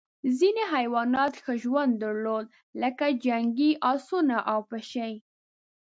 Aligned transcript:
ځینې 0.37 0.63
حیوانات 0.73 1.33
ښه 1.43 1.53
ژوند 1.63 1.91
درلود 2.03 2.45
لکه 2.81 3.05
جنګي 3.25 3.71
اسونه 3.91 4.37
او 4.51 4.59
پشۍ. 4.69 5.13